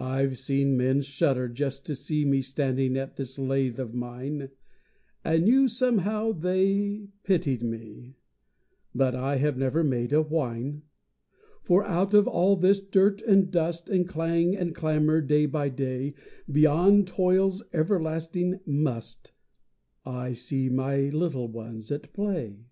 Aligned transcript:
I've 0.00 0.38
seen 0.38 0.76
men 0.76 1.02
shudder 1.02 1.48
just 1.48 1.86
to 1.86 1.94
see 1.94 2.24
Me 2.24 2.42
standing 2.42 2.96
at 2.96 3.14
this 3.14 3.38
lathe 3.38 3.78
of 3.78 3.94
mine, 3.94 4.50
And 5.24 5.44
knew 5.44 5.68
somehow 5.68 6.32
they 6.32 7.10
pitied 7.22 7.62
me, 7.62 8.16
But 8.92 9.14
I 9.14 9.36
have 9.36 9.56
never 9.56 9.84
made 9.84 10.12
a 10.12 10.20
whine; 10.20 10.82
For 11.62 11.84
out 11.84 12.12
of 12.12 12.26
all 12.26 12.56
this 12.56 12.80
dirt 12.80 13.22
and 13.22 13.48
dust 13.52 13.88
And 13.88 14.08
clang 14.08 14.56
and 14.56 14.74
clamor 14.74 15.20
day 15.20 15.46
by 15.46 15.68
day, 15.68 16.14
Beyond 16.50 17.06
toil's 17.06 17.62
everlasting 17.72 18.58
"must," 18.66 19.30
I 20.04 20.32
see 20.32 20.68
my 20.68 21.02
little 21.10 21.46
ones 21.46 21.92
at 21.92 22.12
play. 22.12 22.64